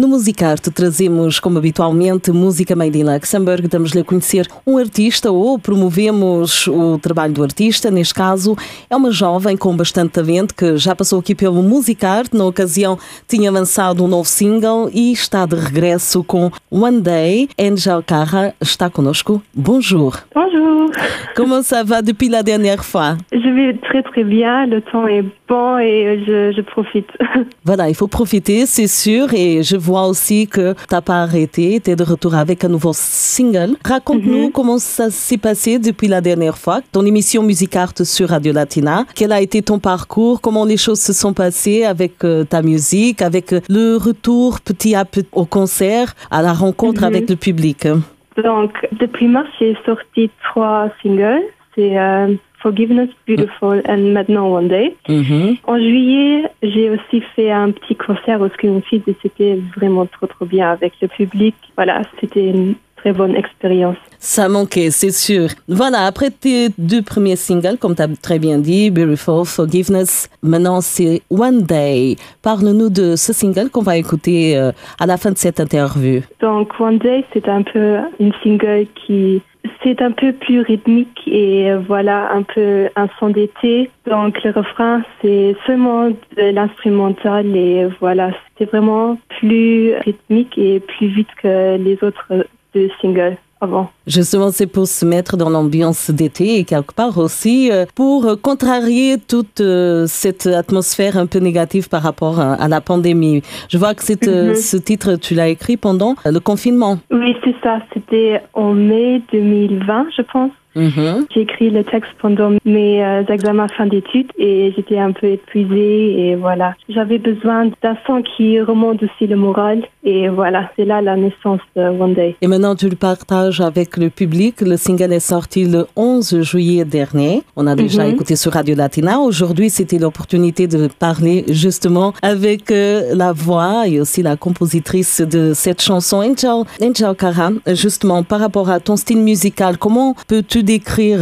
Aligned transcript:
No 0.00 0.08
Musicarte 0.08 0.70
trazemos, 0.70 1.38
como 1.38 1.58
habitualmente, 1.58 2.32
música 2.32 2.74
made 2.74 2.98
in 2.98 3.04
Luxembourg. 3.04 3.68
Damos-lhe 3.68 4.00
a 4.00 4.04
conhecer 4.04 4.48
um 4.66 4.78
artista 4.78 5.30
ou 5.30 5.58
promovemos 5.58 6.66
o 6.68 6.98
trabalho 6.98 7.34
do 7.34 7.42
artista. 7.42 7.90
Neste 7.90 8.14
caso, 8.14 8.56
é 8.88 8.96
uma 8.96 9.10
jovem 9.10 9.58
com 9.58 9.76
bastante 9.76 10.12
talento 10.12 10.54
que 10.54 10.78
já 10.78 10.96
passou 10.96 11.18
aqui 11.18 11.34
pelo 11.34 11.62
Musicarte. 11.62 12.34
Na 12.34 12.46
ocasião, 12.46 12.98
tinha 13.28 13.52
lançado 13.52 14.02
um 14.02 14.08
novo 14.08 14.26
single 14.26 14.88
e 14.90 15.12
está 15.12 15.44
de 15.44 15.54
regresso 15.54 16.24
com 16.24 16.50
One 16.70 17.02
Day. 17.02 17.50
Angel 17.60 18.02
Carra 18.02 18.54
está 18.58 18.88
connosco. 18.88 19.42
Bonjour. 19.54 20.16
Bonjour. 20.34 20.90
Comment 21.36 21.62
ça 21.62 21.84
va 21.84 22.00
depuis 22.00 22.30
la 22.30 22.42
dernière 22.42 22.86
fois 22.86 23.18
Je 23.30 23.54
vais 23.54 23.74
très 23.74 24.02
très 24.02 24.24
bien. 24.24 24.64
Le 24.64 24.80
temps 24.80 25.06
est 25.06 25.26
bon 25.46 25.78
et 25.78 26.24
je, 26.26 26.52
je 26.56 26.62
profite. 26.62 27.08
Voilà, 27.64 27.88
il 27.88 27.94
faut 27.94 28.08
profiter, 28.08 28.64
c'est 28.64 28.86
sûr. 28.86 29.34
Et 29.34 29.62
je 29.62 29.76
vois 29.90 30.06
aussi 30.06 30.46
que 30.46 30.72
tu 30.72 30.94
n'as 30.94 31.00
pas 31.00 31.22
arrêté, 31.22 31.80
tu 31.82 31.90
es 31.90 31.96
de 31.96 32.04
retour 32.04 32.34
avec 32.36 32.64
un 32.64 32.68
nouveau 32.68 32.92
single. 32.94 33.72
Raconte-nous 33.84 34.50
comment 34.50 34.78
ça 34.78 35.10
s'est 35.10 35.36
passé 35.36 35.78
depuis 35.80 36.06
la 36.06 36.20
dernière 36.20 36.56
fois, 36.56 36.80
ton 36.92 37.04
émission 37.04 37.42
Musicarte 37.42 38.04
sur 38.04 38.28
Radio 38.28 38.52
Latina. 38.52 39.04
Quel 39.16 39.32
a 39.32 39.40
été 39.40 39.62
ton 39.62 39.80
parcours, 39.80 40.40
comment 40.40 40.64
les 40.64 40.76
choses 40.76 41.00
se 41.00 41.12
sont 41.12 41.32
passées 41.32 41.84
avec 41.84 42.22
euh, 42.22 42.44
ta 42.44 42.62
musique, 42.62 43.20
avec 43.20 43.52
euh, 43.52 43.60
le 43.68 43.96
retour 43.96 44.60
petit 44.60 44.94
à 44.94 45.04
petit 45.04 45.26
au 45.32 45.44
concert, 45.44 46.14
à 46.30 46.40
la 46.40 46.52
rencontre 46.52 47.02
avec 47.02 47.28
le 47.28 47.36
public? 47.36 47.88
Donc, 48.36 48.72
depuis 48.92 49.26
mars, 49.26 49.48
j'ai 49.58 49.76
sorti 49.84 50.30
trois 50.44 50.88
singles. 51.02 51.42
C'est 51.74 51.98
euh, 51.98 52.34
Forgiveness, 52.62 53.08
Beautiful 53.26 53.82
and 53.88 54.12
maintenant 54.12 54.50
One 54.52 54.68
Day. 54.68 54.94
Mhm. 55.08 55.56
En 55.66 55.78
juillet, 55.78 56.44
j'ai 56.62 56.90
aussi 56.90 57.22
fait 57.34 57.50
un 57.50 57.70
petit 57.70 57.96
concert 57.96 58.40
au 58.40 58.48
Screenfeed 58.48 59.02
et 59.06 59.16
c'était 59.22 59.58
vraiment 59.76 60.06
trop 60.06 60.26
trop 60.26 60.44
bien 60.44 60.70
avec 60.70 60.92
le 61.00 61.08
public. 61.08 61.54
Voilà, 61.76 62.02
c'était 62.20 62.48
une 62.48 62.74
très 63.00 63.12
bonne 63.12 63.34
expérience. 63.34 63.96
Ça 64.18 64.48
manquait, 64.48 64.90
c'est 64.90 65.10
sûr. 65.10 65.48
Voilà, 65.68 66.04
après 66.04 66.30
tes 66.30 66.68
deux 66.76 67.02
premiers 67.02 67.36
singles, 67.36 67.78
comme 67.78 67.94
tu 67.94 68.02
as 68.02 68.08
très 68.20 68.38
bien 68.38 68.58
dit, 68.58 68.90
Beautiful, 68.90 69.46
Forgiveness, 69.46 70.28
maintenant 70.42 70.80
c'est 70.82 71.22
One 71.30 71.62
Day. 71.62 72.16
Parle-nous 72.42 72.90
de 72.90 73.16
ce 73.16 73.32
single 73.32 73.70
qu'on 73.70 73.82
va 73.82 73.96
écouter 73.96 74.56
euh, 74.58 74.72
à 74.98 75.06
la 75.06 75.16
fin 75.16 75.30
de 75.30 75.38
cette 75.38 75.60
interview. 75.60 76.20
Donc 76.40 76.78
One 76.78 76.98
Day, 76.98 77.24
c'est 77.32 77.48
un 77.48 77.62
peu 77.62 77.96
une 78.18 78.32
single 78.42 78.86
qui 78.94 79.40
c'est 79.82 80.02
un 80.02 80.12
peu 80.12 80.32
plus 80.32 80.60
rythmique 80.60 81.22
et 81.26 81.70
euh, 81.70 81.78
voilà 81.78 82.32
un 82.32 82.42
peu 82.42 82.88
un 82.96 83.08
son 83.18 83.30
d'été. 83.30 83.90
Donc 84.06 84.42
le 84.42 84.50
refrain 84.50 85.02
c'est 85.20 85.56
seulement 85.66 86.08
de 86.10 86.52
l'instrumental 86.52 87.56
et 87.56 87.88
voilà 88.00 88.30
c'était 88.48 88.70
vraiment 88.70 89.18
plus 89.38 89.94
rythmique 89.96 90.56
et 90.58 90.80
plus 90.80 91.08
vite 91.08 91.28
que 91.42 91.76
les 91.76 92.02
autres 92.02 92.46
deux 92.74 92.90
singles 93.00 93.36
avant. 93.60 93.90
Justement, 94.06 94.50
c'est 94.50 94.66
pour 94.66 94.86
se 94.86 95.04
mettre 95.04 95.36
dans 95.36 95.50
l'ambiance 95.50 96.10
d'été 96.10 96.58
et 96.58 96.64
quelque 96.64 96.94
part 96.94 97.18
aussi 97.18 97.70
euh, 97.70 97.84
pour 97.94 98.26
contrarier 98.42 99.16
toute 99.18 99.60
euh, 99.60 100.06
cette 100.06 100.46
atmosphère 100.46 101.16
un 101.16 101.26
peu 101.26 101.38
négative 101.38 101.88
par 101.88 102.02
rapport 102.02 102.40
à, 102.40 102.68
la 102.68 102.80
pandémie. 102.80 103.42
Je 103.68 103.78
vois 103.78 103.94
que 103.94 104.02
euh, 104.28 104.50
Mhm. 104.50 104.54
ce 104.54 104.76
titre, 104.76 105.16
tu 105.16 105.34
l'as 105.34 105.48
écrit 105.48 105.76
pendant 105.76 106.14
le 106.24 106.38
confinement. 106.40 106.98
Oui 107.10 107.36
c'est 107.44 107.54
ça. 107.62 107.80
C'était 107.92 108.42
en 108.54 108.72
mai 108.72 109.22
2020 109.32 110.06
je 110.16 110.22
pense. 110.22 110.52
Mhm. 110.80 111.26
J'ai 111.32 111.42
écrit 111.42 111.70
le 111.70 111.84
texte 111.84 112.12
pendant 112.20 112.50
mes 112.64 113.04
euh, 113.04 113.22
examens 113.28 113.68
fin 113.76 113.86
d'études 113.86 114.30
et 114.38 114.72
j'étais 114.74 114.98
un 114.98 115.12
peu 115.12 115.26
épuisée 115.26 116.28
et 116.28 116.34
voilà. 116.36 116.74
J'avais 116.88 117.18
besoin 117.18 117.66
d'un 117.82 117.96
son 118.06 118.22
qui 118.22 118.60
remonte 118.60 119.02
aussi 119.02 119.26
le 119.26 119.36
moral 119.36 119.82
et 120.04 120.28
voilà, 120.28 120.70
c'est 120.76 120.86
là 120.86 121.02
la 121.02 121.16
naissance 121.16 121.60
de 121.76 121.82
One 121.82 122.14
Day. 122.14 122.34
Et 122.40 122.46
maintenant, 122.46 122.74
tu 122.74 122.88
le 122.88 122.96
partages 122.96 123.60
avec 123.60 123.96
le 123.96 124.08
public. 124.10 124.60
Le 124.62 124.76
single 124.76 125.12
est 125.12 125.20
sorti 125.34 125.64
le 125.66 125.86
11 125.96 126.42
juillet 126.42 126.84
dernier. 126.84 127.42
On 127.56 127.66
a 127.66 127.74
déjà 127.76 128.04
Mhm. 128.06 128.14
écouté 128.14 128.34
sur 128.36 128.52
Radio 128.52 128.74
Latina. 128.74 129.18
Aujourd'hui, 129.20 129.68
c'était 129.70 129.98
l'opportunité 129.98 130.66
de 130.66 130.88
parler 130.98 131.44
justement 131.48 132.12
avec 132.22 132.70
euh, 132.70 133.14
la 133.14 133.32
voix 133.32 133.86
et 133.86 134.00
aussi 134.00 134.22
la 134.22 134.36
compositrice 134.36 135.20
de 135.20 135.52
cette 135.54 135.82
chanson, 135.82 136.18
Angel, 136.18 136.64
Angel 136.82 137.14
Cara. 137.16 137.50
Justement, 137.74 138.22
par 138.22 138.40
rapport 138.40 138.70
à 138.70 138.80
ton 138.80 138.96
style 138.96 139.18
musical, 139.22 139.76
comment 139.78 140.14
peux-tu 140.28 140.62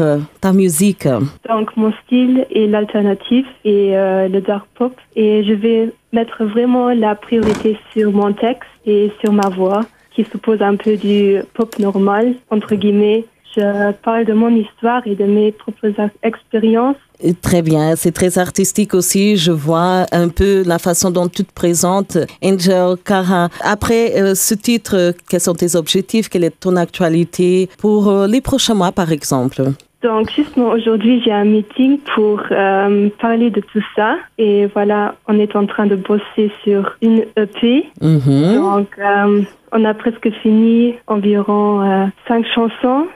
euh, 0.00 0.18
ta 0.40 0.52
musique? 0.52 1.08
Donc 1.48 1.76
mon 1.76 1.92
style 2.04 2.46
est 2.50 2.66
l'alternative 2.66 3.46
et 3.64 3.96
euh, 3.96 4.28
le 4.28 4.40
dark 4.40 4.66
pop 4.74 4.94
et 5.16 5.42
je 5.44 5.54
vais 5.54 5.92
mettre 6.12 6.44
vraiment 6.44 6.90
la 6.90 7.14
priorité 7.14 7.78
sur 7.92 8.12
mon 8.12 8.32
texte 8.32 8.68
et 8.84 9.10
sur 9.20 9.32
ma 9.32 9.48
voix 9.48 9.80
qui 10.14 10.24
suppose 10.24 10.60
un 10.60 10.76
peu 10.76 10.96
du 10.96 11.38
pop 11.54 11.78
normal 11.78 12.34
entre 12.50 12.74
guillemets. 12.74 13.24
Je 13.58 13.92
parle 14.04 14.24
de 14.24 14.32
mon 14.34 14.54
histoire 14.54 15.02
et 15.06 15.16
de 15.16 15.24
mes 15.24 15.50
propres 15.52 15.90
expériences 16.22 16.96
Très 17.42 17.62
bien, 17.62 17.96
c'est 17.96 18.12
très 18.12 18.38
artistique 18.38 18.94
aussi. 18.94 19.36
Je 19.36 19.50
vois 19.50 20.06
un 20.12 20.28
peu 20.28 20.62
la 20.64 20.78
façon 20.78 21.10
dont 21.10 21.26
tu 21.26 21.44
te 21.44 21.52
présentes, 21.52 22.16
Angel 22.44 22.94
Cara. 23.04 23.48
Après 23.60 24.20
euh, 24.22 24.36
ce 24.36 24.54
titre, 24.54 24.94
euh, 24.96 25.12
quels 25.28 25.40
sont 25.40 25.54
tes 25.54 25.74
objectifs? 25.74 26.28
Quelle 26.28 26.44
est 26.44 26.60
ton 26.60 26.76
actualité 26.76 27.68
pour 27.78 28.08
euh, 28.08 28.28
les 28.28 28.40
prochains 28.40 28.74
mois, 28.74 28.92
par 28.92 29.10
exemple? 29.10 29.62
Donc 30.04 30.30
justement 30.30 30.68
aujourd'hui 30.70 31.20
j'ai 31.24 31.32
un 31.32 31.44
meeting 31.44 31.98
pour 32.14 32.40
euh, 32.52 33.08
parler 33.20 33.50
de 33.50 33.60
tout 33.60 33.82
ça 33.96 34.14
et 34.38 34.66
voilà 34.66 35.16
on 35.26 35.40
est 35.40 35.56
en 35.56 35.66
train 35.66 35.86
de 35.86 35.96
bosser 35.96 36.52
sur 36.62 36.96
une 37.02 37.24
EP 37.36 37.84
Mhm. 38.00 38.54
donc 38.54 38.86
euh, 39.00 39.42
on 39.72 39.84
a 39.84 39.94
presque 39.94 40.30
fini 40.40 40.94
environ 41.08 41.82
euh, 41.82 42.06
cinq 42.28 42.46
chansons 42.54 43.06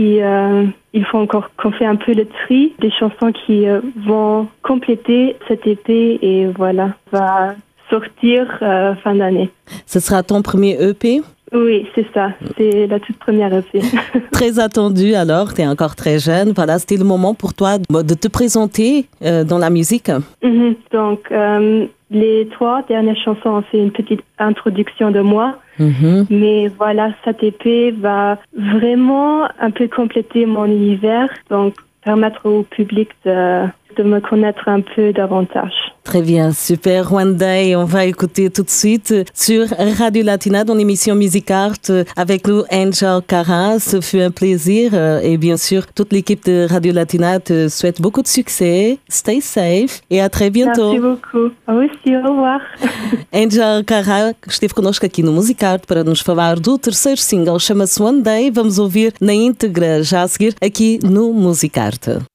euh, 0.00 0.66
il 0.92 1.04
faut 1.04 1.18
encore 1.18 1.50
qu'on 1.56 1.72
fait 1.72 1.84
un 1.84 1.96
peu 1.96 2.12
le 2.14 2.26
tri 2.26 2.72
des 2.78 2.90
chansons 2.90 3.32
qui 3.32 3.68
euh, 3.68 3.80
vont 4.06 4.48
compléter 4.62 5.36
cet 5.46 5.66
EP 5.66 6.18
et 6.22 6.46
voilà 6.46 6.94
va 7.12 7.54
sortir 7.90 8.46
euh, 8.62 8.94
fin 8.96 9.14
d'année. 9.14 9.50
Ce 9.86 10.00
sera 10.00 10.22
ton 10.22 10.42
premier 10.42 10.80
EP 10.80 11.20
Oui 11.52 11.86
c'est 11.94 12.06
ça 12.14 12.30
c'est 12.56 12.86
la 12.86 13.00
toute 13.00 13.18
première 13.18 13.52
EP. 13.54 13.80
Très 14.32 14.58
attendu 14.58 15.14
alors, 15.14 15.54
tu 15.54 15.60
es 15.62 15.66
encore 15.66 15.96
très 15.96 16.18
jeune. 16.18 16.52
Voilà, 16.54 16.78
c'était 16.78 16.96
le 16.96 17.04
moment 17.04 17.34
pour 17.34 17.54
toi 17.54 17.78
de 17.78 18.14
te 18.14 18.28
présenter 18.28 19.06
euh, 19.22 19.44
dans 19.44 19.58
la 19.58 19.70
musique. 19.70 20.10
Mhm. 20.42 20.74
Donc, 20.92 21.30
euh, 21.30 21.86
les 22.10 22.48
trois 22.52 22.82
dernières 22.88 23.16
chansons 23.16 23.50
ont 23.50 23.62
fait 23.62 23.78
une 23.78 23.92
petite 23.92 24.22
introduction 24.38 25.10
de 25.10 25.20
moi. 25.20 25.58
Mhm. 25.78 26.26
Mais 26.30 26.68
voilà, 26.68 27.10
cette 27.24 27.42
épée 27.42 27.90
va 27.92 28.38
vraiment 28.56 29.44
un 29.60 29.70
peu 29.70 29.88
compléter 29.88 30.46
mon 30.46 30.66
univers. 30.66 31.28
Donc, 31.50 31.74
permettre 32.04 32.46
au 32.46 32.62
public 32.62 33.10
de, 33.24 33.64
de 33.96 34.02
me 34.02 34.20
connaître 34.20 34.68
un 34.68 34.80
peu 34.80 35.12
davantage. 35.12 35.72
Très 36.04 36.22
bien, 36.22 36.52
super. 36.52 37.12
One 37.12 37.36
Day, 37.36 37.76
on 37.76 37.84
va 37.84 38.06
écouter 38.06 38.50
tout 38.50 38.62
de 38.62 38.70
suite 38.70 39.14
sur 39.34 39.66
Radio 39.98 40.24
Latina 40.24 40.64
dans 40.64 40.74
l'émission 40.74 41.14
Music 41.14 41.50
Art 41.50 41.74
avec 42.16 42.46
nous 42.48 42.62
Angel 42.72 43.20
Cara. 43.26 43.78
Ce 43.78 44.00
fut 44.00 44.20
un 44.20 44.30
plaisir 44.30 44.94
et 45.22 45.36
bien 45.36 45.56
sûr 45.56 45.86
toute 45.86 46.12
l'équipe 46.12 46.44
de 46.46 46.66
Radio 46.68 46.92
Latina 46.92 47.38
te 47.38 47.68
souhaite 47.68 48.00
beaucoup 48.00 48.22
de 48.22 48.28
succès. 48.28 48.98
Stay 49.08 49.40
safe 49.40 50.00
et 50.10 50.20
à 50.20 50.28
très 50.28 50.50
bientôt. 50.50 50.92
Merci 50.92 51.00
beaucoup. 51.00 51.52
Aussi, 51.68 52.16
au 52.16 52.22
revoir. 52.22 52.60
Angel 53.32 53.84
Carra 53.84 54.32
que 54.32 54.50
esteve 54.50 54.72
connosco 54.72 55.06
aqui 55.06 55.22
no 55.22 55.32
Musicarte 55.32 55.86
para 55.86 56.02
nos 56.02 56.20
falar 56.20 56.58
do 56.58 56.78
terceiro 56.78 57.20
single, 57.20 57.58
chama-se 57.58 58.02
One 58.02 58.22
Day. 58.22 58.50
Vamos 58.50 58.78
ouvir 58.78 59.12
na 59.20 59.34
íntegra 59.34 60.02
já 60.02 60.22
a 60.22 60.28
seguir 60.28 60.54
aqui 60.60 60.98
no 61.02 61.32
Musicarte. 61.32 62.10
I 62.10 62.29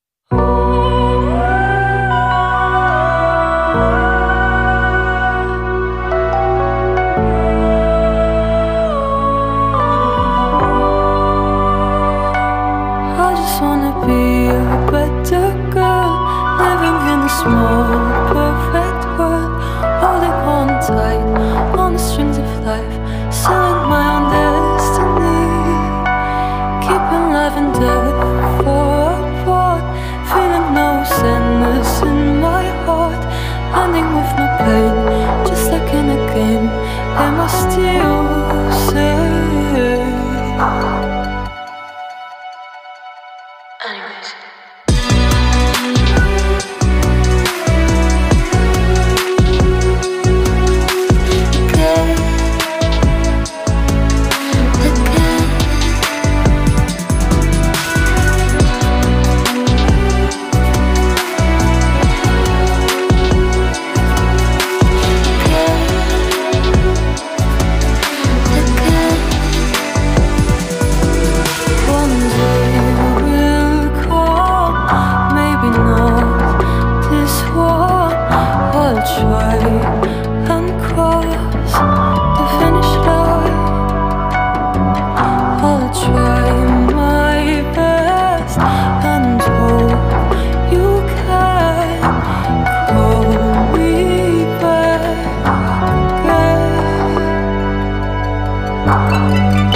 아! 99.17 99.74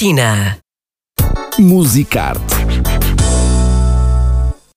Latina. 0.00 0.58
Musicarte 1.58 2.59